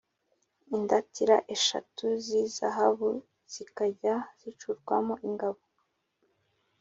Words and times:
indatira 0.75 1.37
eshatu 1.55 2.05
z 2.25 2.27
izahabu 2.43 3.09
zikajya 3.53 4.15
zicurwamo 4.41 5.13
ingabo 5.27 5.61